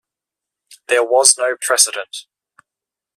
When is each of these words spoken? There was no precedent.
There 0.87 1.03
was 1.03 1.37
no 1.37 1.55
precedent. 1.61 2.25